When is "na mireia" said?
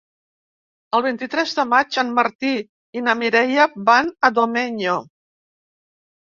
3.09-3.67